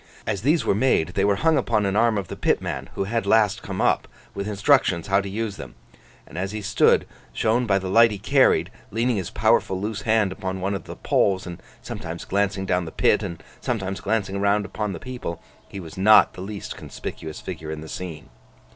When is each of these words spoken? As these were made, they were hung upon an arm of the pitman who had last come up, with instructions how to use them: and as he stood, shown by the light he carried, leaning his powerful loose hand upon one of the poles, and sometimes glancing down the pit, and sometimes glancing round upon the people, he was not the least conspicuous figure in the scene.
As 0.25 0.41
these 0.41 0.65
were 0.65 0.73
made, 0.73 1.09
they 1.09 1.23
were 1.23 1.35
hung 1.35 1.59
upon 1.59 1.85
an 1.85 1.95
arm 1.95 2.17
of 2.17 2.27
the 2.27 2.35
pitman 2.35 2.89
who 2.95 3.03
had 3.03 3.27
last 3.27 3.61
come 3.61 3.79
up, 3.79 4.07
with 4.33 4.47
instructions 4.47 5.05
how 5.05 5.21
to 5.21 5.29
use 5.29 5.57
them: 5.57 5.75
and 6.25 6.39
as 6.39 6.53
he 6.53 6.61
stood, 6.63 7.05
shown 7.33 7.67
by 7.67 7.77
the 7.77 7.87
light 7.87 8.09
he 8.09 8.17
carried, 8.17 8.71
leaning 8.89 9.17
his 9.17 9.29
powerful 9.29 9.79
loose 9.79 10.01
hand 10.01 10.31
upon 10.31 10.59
one 10.59 10.73
of 10.73 10.85
the 10.85 10.95
poles, 10.95 11.45
and 11.45 11.61
sometimes 11.83 12.25
glancing 12.25 12.65
down 12.65 12.85
the 12.85 12.91
pit, 12.91 13.21
and 13.21 13.43
sometimes 13.59 14.01
glancing 14.01 14.41
round 14.41 14.65
upon 14.65 14.91
the 14.93 14.99
people, 14.99 15.39
he 15.69 15.79
was 15.79 15.99
not 15.99 16.33
the 16.33 16.41
least 16.41 16.75
conspicuous 16.75 17.39
figure 17.39 17.69
in 17.69 17.81
the 17.81 17.87
scene. 17.87 18.29